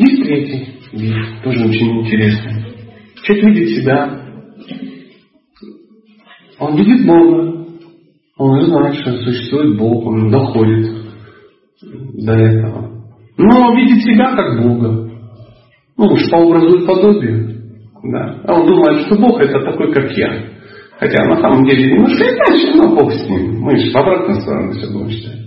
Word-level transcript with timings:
Есть 0.00 0.22
третий 0.22 0.66
вид, 0.92 1.14
тоже 1.44 1.62
очень 1.62 2.00
интересный. 2.00 2.64
Человек 3.22 3.44
видит 3.44 3.68
себя, 3.76 4.22
он 6.58 6.74
видит 6.74 7.06
Бога, 7.06 7.66
он 8.38 8.64
знает, 8.64 8.94
что 8.94 9.12
существует 9.18 9.76
Бог, 9.76 10.06
он 10.06 10.30
доходит 10.30 10.88
до 12.14 12.32
этого. 12.32 13.04
Но 13.36 13.60
он 13.60 13.76
видит 13.76 14.02
себя 14.02 14.34
как 14.34 14.62
Бога. 14.62 15.10
Ну, 15.98 16.06
уж 16.06 16.30
по 16.30 16.36
образу 16.36 16.78
и 16.78 16.86
подобию. 16.86 17.60
Да. 18.02 18.40
А 18.44 18.54
он 18.54 18.66
думает, 18.66 19.06
что 19.06 19.16
Бог 19.16 19.38
это 19.38 19.60
такой, 19.60 19.92
как 19.92 20.10
я. 20.16 20.44
Хотя 20.98 21.26
на 21.26 21.42
самом 21.42 21.66
деле 21.66 21.92
немножко 21.92 22.24
иначе, 22.24 22.74
но 22.74 22.94
Бог 22.94 23.12
с 23.12 23.28
ним. 23.28 23.60
Мы 23.60 23.76
же 23.76 23.90
в 23.90 23.96
обратную 23.96 24.40
сторону 24.40 24.72
все 24.72 24.90
будем 24.90 25.10
считать. 25.10 25.40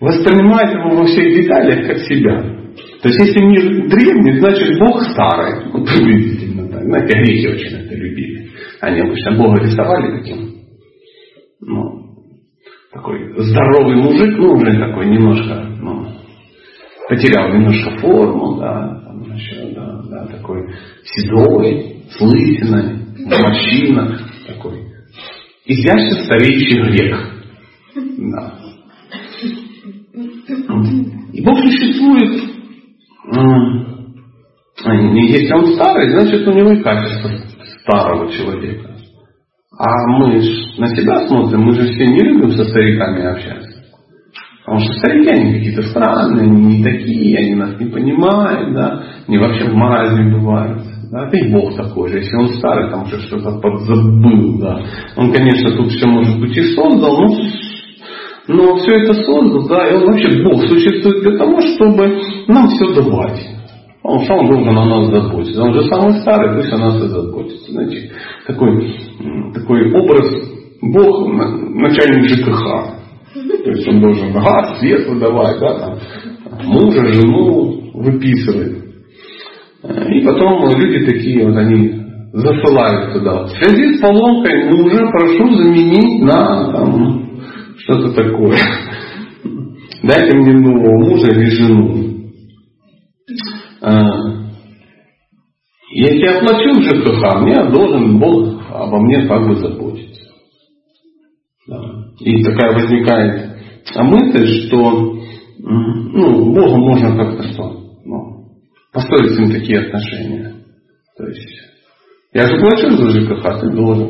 Воспринимает 0.00 0.72
его 0.72 0.96
во 0.96 1.04
всех 1.04 1.30
деталях 1.34 1.86
как 1.86 1.98
себя. 1.98 2.59
То 3.02 3.08
есть 3.08 3.20
если 3.20 3.40
мир 3.44 3.88
древний, 3.88 4.38
значит 4.40 4.78
Бог 4.78 5.02
старый. 5.02 5.64
Ну, 5.72 5.84
приблизительно 5.84 6.68
так. 6.68 6.84
Знаете, 6.84 7.18
греки 7.18 7.46
очень 7.48 7.76
это 7.78 7.94
любили. 7.94 8.50
Они 8.80 9.00
обычно 9.00 9.36
Бога 9.36 9.62
рисовали 9.62 10.18
таким, 10.18 10.54
ну, 11.60 12.00
такой 12.92 13.34
здоровый 13.38 13.96
мужик, 13.96 14.36
ну, 14.38 14.52
уже 14.52 14.78
такой 14.78 15.06
немножко, 15.06 15.54
ну, 15.80 16.06
потерял 17.08 17.52
немножко 17.52 17.98
форму, 17.98 18.58
да, 18.58 19.02
там 19.04 19.34
еще, 19.34 19.72
да, 19.74 20.02
да, 20.10 20.26
такой 20.26 20.68
седой, 21.04 21.96
с 22.10 22.20
лысиной, 22.20 22.96
в 23.16 23.42
морщинах, 23.42 24.20
такой 24.46 24.90
изящно 25.66 26.24
стареющий 26.24 26.80
грек. 26.82 27.16
Да. 28.18 28.58
И 31.32 31.42
Бог 31.42 31.58
существует, 31.60 32.49
если 35.28 35.52
он 35.52 35.74
старый, 35.74 36.10
значит 36.10 36.46
у 36.46 36.52
него 36.52 36.72
и 36.72 36.82
качество 36.82 37.30
старого 37.82 38.30
человека. 38.30 38.90
А 39.78 40.06
мы 40.08 40.40
ж 40.40 40.78
на 40.78 40.88
себя 40.94 41.26
смотрим, 41.26 41.62
мы 41.62 41.72
же 41.74 41.94
все 41.94 42.06
не 42.06 42.20
любим 42.20 42.52
со 42.52 42.64
стариками 42.64 43.24
общаться. 43.24 43.80
Потому 44.64 44.84
что 44.84 44.92
старики, 44.98 45.28
они 45.30 45.52
какие-то 45.54 45.82
странные, 45.82 46.44
они 46.44 46.76
не 46.76 46.84
такие, 46.84 47.38
они 47.38 47.54
нас 47.54 47.80
не 47.80 47.86
понимают, 47.86 48.74
да, 48.74 49.02
они 49.26 49.38
вообще 49.38 49.64
в 49.64 49.74
маразме 49.74 50.32
бывают. 50.32 50.82
Да, 51.10 51.26
это 51.26 51.36
и 51.38 51.50
Бог 51.50 51.74
такой 51.74 52.08
же. 52.10 52.18
Если 52.18 52.36
он 52.36 52.48
старый, 52.50 52.90
там 52.90 53.02
уже 53.02 53.18
что-то 53.22 53.58
подзабыл, 53.58 54.60
да. 54.60 54.80
Он, 55.16 55.32
конечно, 55.32 55.76
тут 55.76 55.88
все, 55.90 56.06
может 56.06 56.38
быть, 56.38 56.56
и 56.56 56.62
создал, 56.74 57.16
но, 57.16 57.26
но 58.52 58.74
все 58.76 58.96
это 58.96 59.14
создал, 59.14 59.68
да, 59.68 59.88
и 59.88 59.94
он 59.94 60.06
вообще, 60.06 60.42
Бог 60.42 60.66
существует 60.66 61.22
для 61.22 61.38
того, 61.38 61.60
чтобы 61.60 62.20
нам 62.48 62.68
все 62.68 62.94
давать. 62.94 63.40
Он 64.02 64.18
сам 64.20 64.48
должен 64.48 64.76
о 64.76 64.84
нас 64.84 65.08
заботиться. 65.08 65.62
Он 65.62 65.74
же 65.74 65.84
самый 65.84 66.20
старый, 66.20 66.56
пусть 66.56 66.72
о 66.72 66.78
нас 66.78 66.96
и 66.96 67.08
заботится. 67.08 67.70
Знаете, 67.70 68.10
такой, 68.46 68.96
такой 69.54 69.92
образ 69.92 70.50
Бог 70.82 71.28
начальник 71.28 72.28
ЖКХ. 72.30 73.00
То 73.62 73.70
есть 73.70 73.86
он 73.86 74.00
должен 74.00 74.32
газ, 74.32 74.80
свет 74.80 75.06
выдавать, 75.08 75.60
да, 75.60 75.78
там, 75.78 75.98
мужа, 76.66 77.04
жену 77.12 77.92
выписывать. 77.94 78.78
И 79.84 80.24
потом 80.24 80.68
люди 80.76 81.06
такие, 81.06 81.46
вот 81.46 81.56
они 81.56 82.00
засылают 82.32 83.12
туда. 83.12 83.44
В 83.44 83.50
связи 83.50 83.96
с 83.96 84.00
поломкой 84.00 84.70
мужа 84.70 85.06
прошу 85.12 85.54
заменить 85.54 86.22
на 86.22 86.72
там, 86.72 87.29
что-то 87.90 88.14
такое. 88.14 88.58
Дайте 90.02 90.36
мне 90.36 90.52
нового 90.52 91.10
мужа 91.10 91.26
или 91.28 91.50
жену. 91.50 92.10
А, 93.82 94.04
если 95.92 96.18
я 96.18 96.40
плачу 96.40 96.72
в 96.72 97.42
мне 97.42 97.64
должен 97.70 98.18
Бог 98.18 98.60
обо 98.70 99.00
мне 99.00 99.26
как 99.26 99.46
бы 99.46 99.56
заботиться. 99.56 100.30
Да. 101.66 101.76
И 102.20 102.42
такая 102.44 102.74
возникает 102.74 103.56
мысль, 103.96 104.66
что 104.66 105.16
ну, 105.58 106.54
Богу 106.54 106.76
можно 106.76 107.16
как-то 107.16 107.42
что? 107.52 107.80
построить 108.92 109.34
с 109.34 109.38
ним 109.38 109.52
такие 109.52 109.80
отношения. 109.80 110.54
То 111.16 111.26
есть, 111.26 111.48
я 112.32 112.46
же 112.46 112.58
плачу 112.58 112.96
за 112.96 113.10
ЖКХ, 113.10 113.60
ты 113.60 113.70
должен 113.70 114.08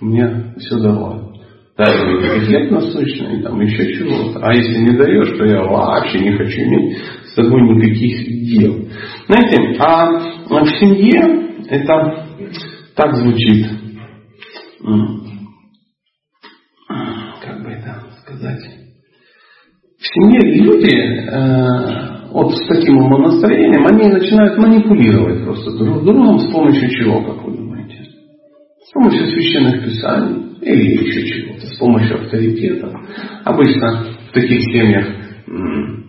мне 0.00 0.54
все 0.58 0.78
давать. 0.78 1.37
Даже 1.78 2.04
мне 2.04 2.40
хлеб 2.40 2.72
насущный, 2.72 3.40
там 3.40 3.60
еще 3.60 3.94
чего-то. 3.94 4.40
А 4.40 4.52
если 4.52 4.78
не 4.78 4.98
даешь, 4.98 5.38
то 5.38 5.44
я 5.44 5.62
вообще 5.62 6.18
не 6.18 6.32
хочу 6.32 6.62
иметь 6.62 6.98
с 7.26 7.34
тобой 7.34 7.62
никаких 7.62 8.48
дел. 8.48 8.88
Знаете, 9.28 9.76
а 9.78 10.06
в 10.08 10.66
семье 10.80 11.20
это 11.68 12.26
так 12.96 13.14
звучит. 13.14 13.68
Как 17.44 17.62
бы 17.62 17.70
это 17.70 18.02
сказать? 18.22 18.64
В 20.00 20.04
семье 20.04 20.60
люди 20.60 20.96
э, 20.96 22.32
вот 22.32 22.56
с 22.56 22.66
таким 22.66 22.98
умонастроением, 22.98 23.86
они 23.86 24.08
начинают 24.08 24.58
манипулировать 24.58 25.44
просто 25.44 25.78
друг 25.78 26.02
другом 26.02 26.40
с 26.40 26.50
помощью 26.52 26.90
чего, 26.90 27.22
как 27.22 27.44
вы? 27.44 27.67
Помощью 28.98 29.28
священных 29.28 29.84
писаний 29.84 30.58
или 30.60 31.06
еще 31.06 31.22
чего-то, 31.24 31.66
с 31.68 31.78
помощью 31.78 32.20
авторитета. 32.20 32.90
Обычно 33.44 34.06
в 34.28 34.32
таких 34.32 34.60
семьях, 34.72 35.06
ну, 35.46 36.02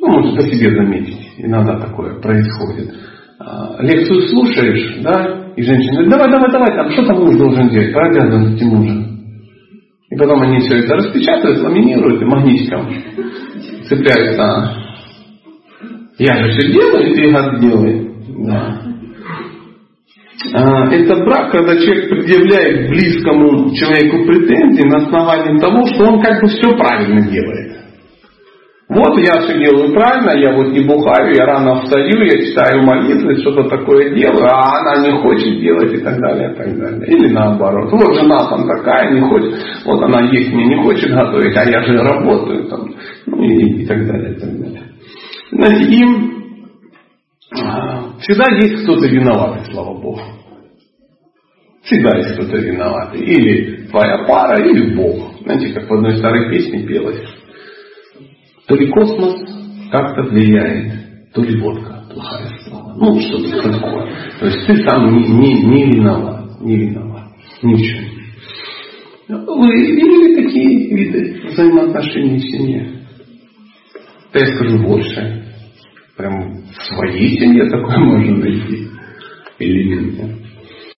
можно 0.00 0.34
по 0.34 0.42
себе 0.42 0.74
заметить, 0.74 1.20
иногда 1.38 1.78
такое 1.78 2.18
происходит. 2.20 2.92
А, 3.38 3.80
лекцию 3.80 4.22
слушаешь, 4.22 5.02
да, 5.04 5.52
и 5.54 5.62
женщина 5.62 6.02
говорит, 6.02 6.10
давай, 6.10 6.30
давай, 6.32 6.50
давай, 6.50 6.74
там, 6.74 6.90
что 6.90 7.06
там 7.06 7.24
муж 7.24 7.36
должен 7.36 7.68
делать, 7.68 7.92
по 7.92 8.02
обязанности 8.08 8.64
мужа. 8.64 9.06
И 10.10 10.16
потом 10.16 10.42
они 10.42 10.58
все 10.58 10.78
это 10.78 10.96
распечатывают, 10.96 11.60
ламинируют 11.60 12.20
и 12.20 12.24
магнитиком 12.24 12.88
цепляются. 13.88 14.76
Я 16.18 16.44
же 16.44 16.50
все 16.50 16.72
делаю, 16.72 17.14
ты 17.14 17.30
гад 17.30 17.60
делай. 17.60 18.10
Да. 18.46 18.89
А, 20.54 20.88
это 20.90 21.16
брак, 21.24 21.52
когда 21.52 21.76
человек 21.76 22.08
предъявляет 22.08 22.88
близкому 22.88 23.74
человеку 23.74 24.24
претензии 24.26 24.88
на 24.88 25.06
основании 25.06 25.60
того, 25.60 25.84
что 25.86 26.04
он 26.04 26.22
как 26.22 26.40
бы 26.40 26.48
все 26.48 26.76
правильно 26.76 27.20
делает. 27.28 27.80
Вот 28.88 29.16
я 29.18 29.40
все 29.42 29.56
делаю 29.56 29.92
правильно, 29.92 30.36
я 30.36 30.52
вот 30.56 30.72
не 30.72 30.80
бухаю, 30.80 31.32
я 31.36 31.46
рано 31.46 31.82
встаю, 31.82 32.24
я 32.24 32.44
читаю 32.44 32.82
молитвы, 32.82 33.36
что-то 33.36 33.68
такое 33.68 34.16
делаю, 34.16 34.46
а 34.46 34.80
она 34.80 35.06
не 35.06 35.22
хочет 35.22 35.60
делать 35.60 35.92
и 35.92 35.98
так 35.98 36.18
далее, 36.18 36.52
и 36.52 36.56
так 36.56 36.76
далее. 36.76 37.06
Или 37.06 37.28
наоборот. 37.32 37.92
Вот 37.92 38.14
жена 38.16 38.38
там 38.48 38.66
такая, 38.66 39.12
не 39.12 39.20
хочет, 39.20 39.54
вот 39.84 40.02
она 40.02 40.22
есть 40.32 40.52
мне 40.52 40.74
не 40.74 40.82
хочет 40.82 41.12
готовить, 41.12 41.56
а 41.56 41.70
я 41.70 41.84
же 41.84 41.98
работаю 41.98 42.64
там, 42.64 42.92
ну 43.26 43.42
и, 43.44 43.82
и 43.82 43.86
так 43.86 44.04
далее, 44.06 44.32
и 44.32 44.40
так 44.40 44.58
далее. 44.58 44.82
Знаете, 45.52 45.84
им 45.92 46.40
а, 47.62 47.99
всегда 48.20 48.44
есть 48.56 48.82
кто-то 48.84 49.06
виноватый, 49.06 49.72
слава 49.72 49.94
Богу. 50.00 50.20
Всегда 51.82 52.16
есть 52.18 52.34
кто-то 52.34 52.56
виноватый. 52.56 53.20
Или 53.20 53.86
твоя 53.88 54.24
пара, 54.26 54.62
или 54.62 54.94
Бог. 54.94 55.42
Знаете, 55.42 55.72
как 55.72 55.88
в 55.88 55.94
одной 55.94 56.16
старой 56.16 56.50
песне 56.50 56.86
пелось. 56.86 57.20
То 58.66 58.76
ли 58.76 58.88
космос 58.90 59.34
как-то 59.90 60.22
влияет, 60.22 61.32
то 61.32 61.42
ли 61.42 61.60
водка 61.60 62.04
плохая 62.12 62.58
стала. 62.60 62.94
Ну, 62.96 63.20
что-то 63.20 63.72
такое. 63.72 64.12
То 64.38 64.46
есть 64.46 64.66
ты 64.66 64.76
сам 64.88 65.16
не, 65.16 65.26
не, 65.26 65.62
не 65.62 65.84
виноват. 65.86 66.60
Не 66.60 66.76
виноват. 66.76 67.28
Чем. 67.60 68.04
Вы 69.28 69.76
видели 69.76 70.42
такие 70.42 70.94
виды 70.94 71.48
взаимоотношений 71.48 72.38
в 72.38 72.50
семье? 72.50 72.88
Да 74.32 74.40
я 74.40 74.46
скажу 74.46 74.78
больше. 74.82 75.49
Прям 76.20 76.52
в 76.76 76.82
своей 76.82 77.30
семье 77.38 77.64
такое 77.70 77.96
можно 77.96 78.36
найти. 78.36 78.88
Элементы. 79.58 80.39